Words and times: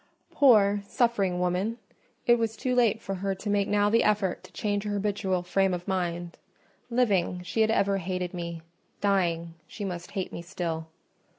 Poor, 0.31 0.81
suffering 0.87 1.37
woman! 1.39 1.77
it 2.25 2.39
was 2.39 2.57
too 2.57 2.73
late 2.73 2.99
for 2.99 3.13
her 3.13 3.35
to 3.35 3.49
make 3.51 3.67
now 3.67 3.87
the 3.87 4.01
effort 4.03 4.43
to 4.43 4.51
change 4.51 4.81
her 4.83 4.93
habitual 4.93 5.43
frame 5.43 5.75
of 5.75 5.87
mind: 5.87 6.39
living, 6.89 7.43
she 7.43 7.61
had 7.61 7.69
ever 7.69 7.99
hated 7.99 8.33
me—dying, 8.33 9.53
she 9.67 9.85
must 9.85 10.09
hate 10.13 10.33
me 10.33 10.41
still. 10.41 10.87